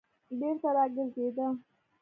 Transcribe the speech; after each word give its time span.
بېرته 0.39 0.69
راگرځېده. 0.77 1.47